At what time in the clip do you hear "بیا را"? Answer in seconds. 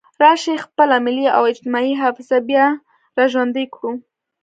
2.49-3.25